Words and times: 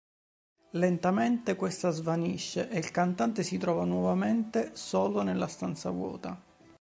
Lentamente, 0.79 1.55
questa 1.55 1.91
svanisce, 1.91 2.67
e 2.71 2.79
il 2.79 2.89
cantante 2.89 3.43
si 3.43 3.59
trova 3.59 3.85
nuovamente 3.85 4.71
solo 4.75 5.21
nella 5.21 5.45
stanza 5.45 5.91
vuota. 5.91 6.41